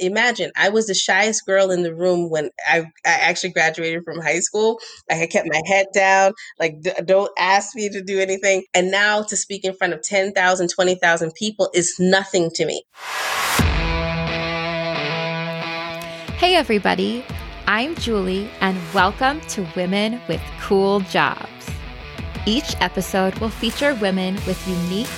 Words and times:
Imagine 0.00 0.52
I 0.56 0.68
was 0.68 0.86
the 0.86 0.94
shyest 0.94 1.44
girl 1.44 1.72
in 1.72 1.82
the 1.82 1.92
room 1.92 2.30
when 2.30 2.50
I, 2.68 2.82
I 3.04 3.10
actually 3.10 3.50
graduated 3.50 4.04
from 4.04 4.20
high 4.20 4.38
school. 4.38 4.78
I 5.10 5.14
had 5.14 5.30
kept 5.30 5.48
my 5.50 5.60
head 5.66 5.86
down, 5.92 6.34
like, 6.60 6.80
d- 6.82 6.92
don't 7.04 7.32
ask 7.36 7.74
me 7.74 7.88
to 7.88 8.00
do 8.00 8.20
anything. 8.20 8.62
And 8.74 8.92
now 8.92 9.22
to 9.22 9.36
speak 9.36 9.64
in 9.64 9.74
front 9.74 9.94
of 9.94 10.02
10,000, 10.02 10.68
20,000 10.68 11.34
people 11.34 11.68
is 11.74 11.96
nothing 11.98 12.48
to 12.54 12.64
me. 12.64 12.84
Hey, 16.36 16.54
everybody. 16.54 17.24
I'm 17.66 17.96
Julie, 17.96 18.48
and 18.60 18.78
welcome 18.94 19.40
to 19.48 19.66
Women 19.74 20.20
with 20.28 20.40
Cool 20.60 21.00
Jobs. 21.00 21.48
Each 22.46 22.76
episode 22.80 23.36
will 23.40 23.50
feature 23.50 23.96
women 23.96 24.36
with 24.46 24.64
unique, 24.68 25.10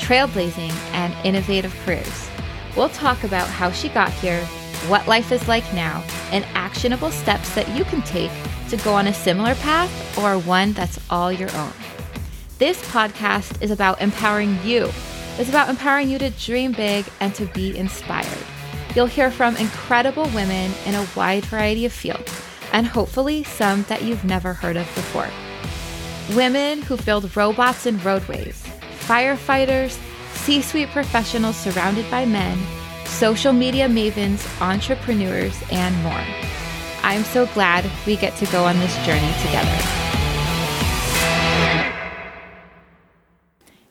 trailblazing, 0.00 0.72
and 0.92 1.14
innovative 1.26 1.74
careers. 1.84 2.28
We'll 2.76 2.88
talk 2.90 3.24
about 3.24 3.48
how 3.48 3.70
she 3.70 3.88
got 3.88 4.12
here, 4.12 4.44
what 4.86 5.08
life 5.08 5.32
is 5.32 5.48
like 5.48 5.64
now, 5.74 6.04
and 6.30 6.44
actionable 6.54 7.10
steps 7.10 7.54
that 7.54 7.68
you 7.76 7.84
can 7.84 8.02
take 8.02 8.30
to 8.68 8.76
go 8.78 8.94
on 8.94 9.06
a 9.06 9.14
similar 9.14 9.54
path 9.56 10.18
or 10.18 10.38
one 10.38 10.72
that's 10.72 11.00
all 11.10 11.32
your 11.32 11.50
own. 11.56 11.72
This 12.58 12.80
podcast 12.90 13.62
is 13.62 13.70
about 13.70 14.00
empowering 14.00 14.58
you. 14.64 14.90
It's 15.38 15.48
about 15.48 15.68
empowering 15.68 16.08
you 16.10 16.18
to 16.18 16.30
dream 16.30 16.72
big 16.72 17.06
and 17.20 17.34
to 17.36 17.46
be 17.46 17.76
inspired. 17.76 18.26
You'll 18.94 19.06
hear 19.06 19.30
from 19.30 19.56
incredible 19.56 20.24
women 20.30 20.72
in 20.84 20.94
a 20.94 21.06
wide 21.14 21.44
variety 21.44 21.86
of 21.86 21.92
fields, 21.92 22.32
and 22.72 22.86
hopefully 22.86 23.44
some 23.44 23.84
that 23.84 24.02
you've 24.02 24.24
never 24.24 24.54
heard 24.54 24.76
of 24.76 24.92
before. 24.94 25.28
Women 26.36 26.82
who 26.82 26.96
build 26.96 27.36
robots 27.36 27.86
in 27.86 28.02
roadways, 28.02 28.62
firefighters, 29.06 29.98
C 30.48 30.62
suite 30.62 30.88
professionals 30.88 31.58
surrounded 31.58 32.10
by 32.10 32.24
men, 32.24 32.58
social 33.04 33.52
media 33.52 33.86
mavens, 33.86 34.42
entrepreneurs, 34.62 35.54
and 35.70 35.94
more. 36.02 36.24
I'm 37.02 37.22
so 37.22 37.44
glad 37.48 37.84
we 38.06 38.16
get 38.16 38.34
to 38.36 38.46
go 38.46 38.64
on 38.64 38.78
this 38.78 38.96
journey 39.04 39.30
together. 39.42 39.78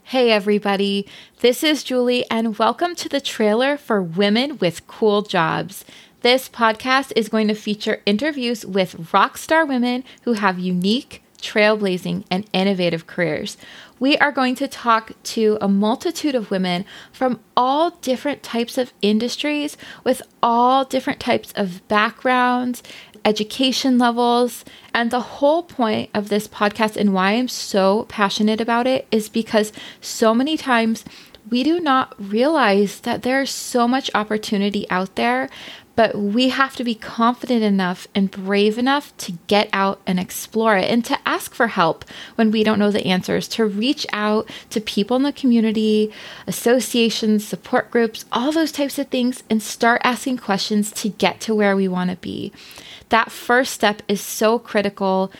Hey, 0.02 0.32
everybody. 0.32 1.06
This 1.42 1.64
is 1.64 1.84
Julie, 1.84 2.26
and 2.32 2.58
welcome 2.58 2.96
to 2.96 3.08
the 3.08 3.22
trailer 3.22 3.78
for 3.78 4.02
Women 4.02 4.58
with 4.58 4.88
Cool 4.88 5.22
Jobs. 5.22 5.86
This 6.22 6.50
podcast 6.50 7.14
is 7.16 7.30
going 7.30 7.50
to 7.50 7.54
feature 7.54 8.02
interviews 8.08 8.66
with 8.66 9.14
rock 9.14 9.38
star 9.38 9.64
women 9.64 10.04
who 10.24 10.34
have 10.34 10.58
unique, 10.58 11.22
trailblazing, 11.42 12.26
and 12.30 12.48
innovative 12.54 13.08
careers. 13.08 13.58
We 14.00 14.18
are 14.18 14.32
going 14.32 14.56
to 14.56 14.68
talk 14.68 15.12
to 15.24 15.58
a 15.60 15.68
multitude 15.68 16.36
of 16.36 16.52
women 16.52 16.86
from 17.12 17.40
all 17.56 17.92
different 17.92 18.44
types 18.44 18.78
of 18.78 18.94
industries 19.02 19.78
with 20.04 20.22
all 20.44 20.86
different 20.86 21.20
types 21.20 21.52
of 21.56 21.88
backgrounds, 21.88 22.84
education 23.26 23.98
levels. 23.98 24.64
And 24.94 25.10
the 25.12 25.20
whole 25.20 25.64
point 25.64 26.10
of 26.14 26.30
this 26.30 26.48
podcast 26.48 26.96
and 26.96 27.14
why 27.14 27.32
I'm 27.32 27.48
so 27.48 28.06
passionate 28.10 28.62
about 28.62 28.88
it 28.88 29.08
is 29.12 29.30
because 29.30 29.72
so 30.00 30.34
many 30.34 30.58
times 30.58 31.04
we 31.50 31.64
do 31.64 31.80
not 31.80 32.14
realize 32.20 33.00
that 33.02 33.24
there's 33.24 33.50
so 33.50 33.88
much 33.88 34.12
opportunity 34.14 34.90
out 34.90 35.16
there, 35.16 35.50
but 35.98 36.16
we 36.16 36.50
have 36.50 36.76
to 36.76 36.84
be 36.84 36.94
confident 36.94 37.64
enough 37.64 38.08
and 38.14 38.30
brave 38.30 38.78
enough 38.78 39.18
to 39.18 39.34
get 39.48 39.68
out 39.74 40.00
and 40.06 40.20
explore 40.20 40.78
it 40.78 40.90
and 40.90 41.04
to 41.04 41.18
ask 41.26 41.56
for 41.56 41.68
help 41.68 42.06
when 42.36 42.52
we 42.52 42.64
don't 42.64 42.78
know 42.78 42.92
the 42.92 43.08
answers, 43.08 43.48
to 43.48 43.66
reach 43.66 44.06
out 44.14 44.48
to 44.70 44.80
people 44.80 45.18
in 45.18 45.24
the 45.24 45.34
community, 45.34 46.14
associations, 46.46 47.46
support 47.46 47.90
groups, 47.90 48.26
all 48.32 48.52
those 48.52 48.72
types 48.72 49.00
of 49.00 49.08
things, 49.08 49.42
and 49.50 49.62
start 49.62 50.00
asking 50.04 50.38
questions 50.38 50.92
to 50.92 51.10
get 51.10 51.42
to 51.42 51.56
where 51.56 51.76
we 51.76 51.88
want 51.88 52.12
to 52.12 52.16
be. 52.18 52.54
That 53.10 53.32
first 53.32 53.74
step 53.74 54.04
is 54.08 54.22
so 54.22 54.60
critical. 54.60 55.32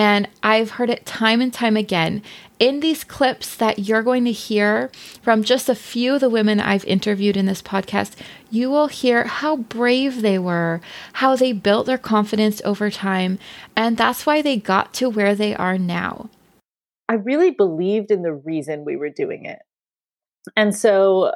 And 0.00 0.30
I've 0.42 0.70
heard 0.70 0.88
it 0.88 1.04
time 1.04 1.42
and 1.42 1.52
time 1.52 1.76
again 1.76 2.22
in 2.58 2.80
these 2.80 3.04
clips 3.04 3.54
that 3.56 3.80
you're 3.80 4.02
going 4.02 4.24
to 4.24 4.32
hear 4.32 4.90
from 5.20 5.44
just 5.44 5.68
a 5.68 5.74
few 5.74 6.14
of 6.14 6.22
the 6.22 6.30
women 6.30 6.58
I've 6.58 6.86
interviewed 6.86 7.36
in 7.36 7.44
this 7.44 7.60
podcast, 7.60 8.14
you 8.50 8.70
will 8.70 8.86
hear 8.86 9.24
how 9.24 9.56
brave 9.56 10.22
they 10.22 10.38
were, 10.38 10.80
how 11.12 11.36
they 11.36 11.52
built 11.52 11.84
their 11.84 11.98
confidence 11.98 12.62
over 12.64 12.90
time, 12.90 13.38
and 13.76 13.98
that's 13.98 14.24
why 14.24 14.40
they 14.40 14.56
got 14.56 14.94
to 14.94 15.10
where 15.10 15.34
they 15.34 15.54
are 15.54 15.76
now. 15.76 16.30
I 17.06 17.16
really 17.16 17.50
believed 17.50 18.10
in 18.10 18.22
the 18.22 18.32
reason 18.32 18.86
we 18.86 18.96
were 18.96 19.10
doing 19.10 19.44
it. 19.44 19.58
And 20.56 20.74
so 20.74 21.34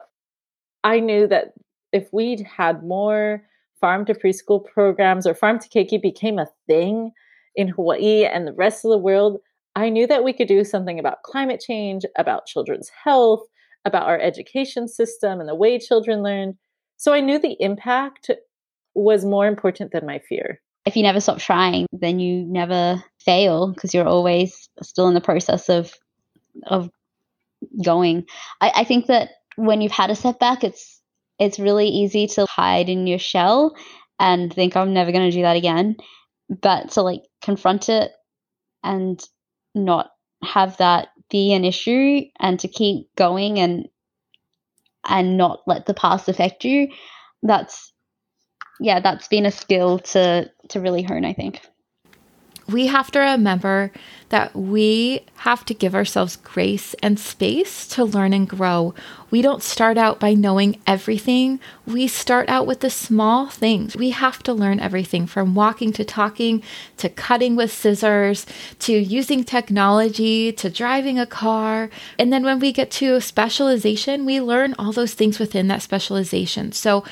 I 0.82 1.00
knew 1.00 1.26
that 1.26 1.52
if 1.92 2.08
we'd 2.14 2.40
had 2.40 2.82
more 2.82 3.42
farm 3.78 4.06
to 4.06 4.14
preschool 4.14 4.64
programs 4.64 5.26
or 5.26 5.34
farm 5.34 5.58
to 5.58 5.68
keiki 5.68 6.00
became 6.00 6.38
a 6.38 6.48
thing 6.66 7.12
in 7.56 7.68
Hawaii 7.68 8.24
and 8.24 8.46
the 8.46 8.52
rest 8.52 8.84
of 8.84 8.90
the 8.90 8.98
world, 8.98 9.38
I 9.76 9.88
knew 9.88 10.06
that 10.06 10.24
we 10.24 10.32
could 10.32 10.48
do 10.48 10.64
something 10.64 10.98
about 10.98 11.22
climate 11.24 11.60
change, 11.60 12.04
about 12.16 12.46
children's 12.46 12.90
health, 13.02 13.42
about 13.84 14.06
our 14.06 14.18
education 14.18 14.88
system 14.88 15.40
and 15.40 15.48
the 15.48 15.54
way 15.54 15.78
children 15.78 16.22
learn. 16.22 16.56
So 16.96 17.12
I 17.12 17.20
knew 17.20 17.38
the 17.38 17.56
impact 17.60 18.30
was 18.94 19.24
more 19.24 19.46
important 19.46 19.92
than 19.92 20.06
my 20.06 20.20
fear. 20.20 20.60
If 20.86 20.96
you 20.96 21.02
never 21.02 21.20
stop 21.20 21.38
trying, 21.38 21.86
then 21.92 22.20
you 22.20 22.44
never 22.44 23.02
fail 23.18 23.72
because 23.72 23.94
you're 23.94 24.06
always 24.06 24.68
still 24.82 25.08
in 25.08 25.14
the 25.14 25.20
process 25.20 25.68
of 25.68 25.94
of 26.66 26.90
going. 27.82 28.26
I, 28.60 28.72
I 28.76 28.84
think 28.84 29.06
that 29.06 29.30
when 29.56 29.80
you've 29.80 29.92
had 29.92 30.10
a 30.10 30.16
setback, 30.16 30.62
it's 30.62 31.00
it's 31.38 31.58
really 31.58 31.88
easy 31.88 32.26
to 32.28 32.46
hide 32.46 32.88
in 32.88 33.06
your 33.06 33.18
shell 33.18 33.74
and 34.20 34.52
think 34.52 34.76
I'm 34.76 34.94
never 34.94 35.10
going 35.10 35.28
to 35.28 35.36
do 35.36 35.42
that 35.42 35.56
again. 35.56 35.96
But 36.48 36.92
to 36.92 37.02
like 37.02 37.22
confront 37.42 37.88
it 37.88 38.12
and 38.82 39.22
not 39.74 40.10
have 40.42 40.76
that 40.78 41.08
be 41.30 41.52
an 41.52 41.64
issue 41.64 42.22
and 42.38 42.60
to 42.60 42.68
keep 42.68 43.08
going 43.16 43.58
and 43.58 43.88
and 45.08 45.36
not 45.36 45.60
let 45.66 45.86
the 45.86 45.94
past 45.94 46.28
affect 46.28 46.64
you 46.64 46.88
that's 47.42 47.92
yeah 48.80 49.00
that's 49.00 49.28
been 49.28 49.46
a 49.46 49.50
skill 49.50 49.98
to 49.98 50.50
to 50.68 50.80
really 50.80 51.02
hone 51.02 51.24
i 51.24 51.32
think 51.32 51.60
we 52.68 52.86
have 52.86 53.10
to 53.12 53.18
remember 53.18 53.92
that 54.30 54.56
we 54.56 55.20
have 55.36 55.64
to 55.66 55.74
give 55.74 55.94
ourselves 55.94 56.36
grace 56.36 56.94
and 57.02 57.20
space 57.20 57.86
to 57.88 58.04
learn 58.04 58.32
and 58.32 58.48
grow. 58.48 58.94
We 59.30 59.42
don't 59.42 59.62
start 59.62 59.98
out 59.98 60.18
by 60.18 60.34
knowing 60.34 60.80
everything. 60.86 61.60
We 61.86 62.08
start 62.08 62.48
out 62.48 62.66
with 62.66 62.80
the 62.80 62.90
small 62.90 63.48
things. 63.48 63.96
We 63.96 64.10
have 64.10 64.42
to 64.44 64.52
learn 64.52 64.80
everything 64.80 65.26
from 65.26 65.54
walking 65.54 65.92
to 65.92 66.04
talking 66.04 66.62
to 66.96 67.08
cutting 67.08 67.54
with 67.54 67.72
scissors 67.72 68.46
to 68.80 68.92
using 68.92 69.44
technology 69.44 70.50
to 70.52 70.70
driving 70.70 71.18
a 71.18 71.26
car. 71.26 71.90
And 72.18 72.32
then 72.32 72.44
when 72.44 72.58
we 72.58 72.72
get 72.72 72.90
to 72.92 73.20
specialization, 73.20 74.24
we 74.24 74.40
learn 74.40 74.74
all 74.78 74.92
those 74.92 75.14
things 75.14 75.38
within 75.38 75.68
that 75.68 75.82
specialization. 75.82 76.72
So 76.72 77.04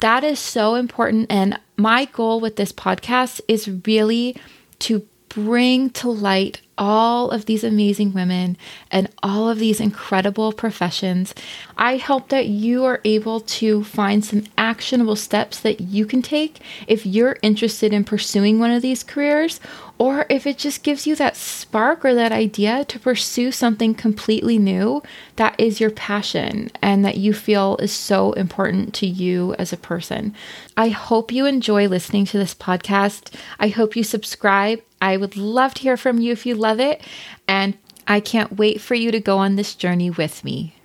that 0.00 0.24
is 0.24 0.38
so 0.38 0.74
important. 0.74 1.30
And 1.30 1.58
my 1.76 2.06
goal 2.06 2.40
with 2.40 2.56
this 2.56 2.72
podcast 2.72 3.40
is 3.48 3.70
really 3.86 4.36
to 4.80 5.06
bring 5.28 5.90
to 5.90 6.08
light 6.08 6.60
all 6.78 7.30
of 7.30 7.46
these 7.46 7.64
amazing 7.64 8.12
women 8.12 8.56
and 8.90 9.08
all 9.22 9.48
of 9.48 9.58
these 9.58 9.80
incredible 9.80 10.52
professions. 10.52 11.34
I 11.76 11.96
hope 11.96 12.28
that 12.28 12.46
you 12.46 12.84
are 12.84 13.00
able 13.04 13.40
to 13.40 13.84
find 13.84 14.24
some 14.24 14.44
actionable 14.58 15.16
steps 15.16 15.58
that 15.60 15.80
you 15.80 16.04
can 16.06 16.22
take 16.22 16.60
if 16.86 17.06
you're 17.06 17.38
interested 17.42 17.92
in 17.92 18.04
pursuing 18.04 18.58
one 18.58 18.70
of 18.70 18.82
these 18.82 19.02
careers 19.02 19.60
or 19.98 20.26
if 20.28 20.46
it 20.46 20.58
just 20.58 20.82
gives 20.82 21.06
you 21.06 21.16
that 21.16 21.36
spark 21.36 22.04
or 22.04 22.14
that 22.14 22.32
idea 22.32 22.84
to 22.84 22.98
pursue 22.98 23.50
something 23.50 23.94
completely 23.94 24.58
new 24.58 25.02
that 25.36 25.58
is 25.58 25.80
your 25.80 25.90
passion 25.90 26.70
and 26.82 27.04
that 27.04 27.16
you 27.16 27.32
feel 27.32 27.76
is 27.78 27.92
so 27.92 28.32
important 28.32 28.92
to 28.92 29.06
you 29.06 29.54
as 29.58 29.72
a 29.72 29.78
person. 29.78 30.34
I 30.76 30.90
hope 30.90 31.32
you 31.32 31.46
enjoy 31.46 31.88
listening 31.88 32.26
to 32.26 32.38
this 32.38 32.54
podcast. 32.54 33.34
I 33.58 33.68
hope 33.68 33.96
you 33.96 34.02
subscribe. 34.02 34.82
I 35.06 35.16
would 35.16 35.36
love 35.36 35.74
to 35.74 35.82
hear 35.82 35.96
from 35.96 36.18
you 36.18 36.32
if 36.32 36.44
you 36.44 36.56
love 36.56 36.80
it. 36.80 37.00
And 37.46 37.78
I 38.08 38.18
can't 38.18 38.56
wait 38.56 38.80
for 38.80 38.94
you 38.94 39.12
to 39.12 39.20
go 39.20 39.38
on 39.38 39.54
this 39.54 39.76
journey 39.76 40.10
with 40.10 40.42
me. 40.42 40.75